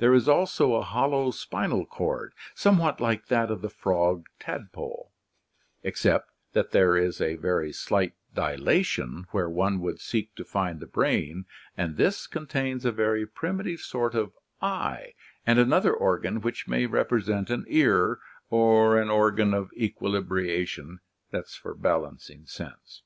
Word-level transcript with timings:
Ther6 0.00 0.16
is 0.16 0.26
also 0.26 0.72
a 0.74 0.80
hollow 0.80 1.30
spinal 1.30 1.84
cord, 1.84 2.32
somewhat 2.54 2.98
like 2.98 3.26
that 3.26 3.50
of 3.50 3.60
the 3.60 3.68
frog 3.68 4.24
tadpole, 4.40 5.12
except 5.82 6.30
that 6.54 6.70
there 6.70 6.96
is 6.96 7.20
a 7.20 7.36
very 7.36 7.70
slight 7.70 8.14
dilatation 8.34 9.26
where 9.32 9.50
one 9.50 9.80
would 9.80 10.00
seek 10.00 10.34
to 10.36 10.46
find 10.46 10.80
the 10.80 10.86
brain 10.86 11.44
and 11.76 11.98
this 11.98 12.26
contains 12.26 12.86
a 12.86 12.90
very 12.90 13.26
primitive 13.26 13.80
sort 13.80 14.14
of 14.14 14.32
eye 14.62 15.12
and 15.44 15.58
another 15.58 15.92
organ 15.92 16.40
which 16.40 16.66
may 16.66 16.86
represent 16.86 17.50
an 17.50 17.66
ear 17.68 18.20
or 18.48 18.98
an 18.98 19.10
organ 19.10 19.52
of 19.52 19.70
equilibration 19.74 21.00
(balancing 21.30 22.46
sense). 22.46 23.02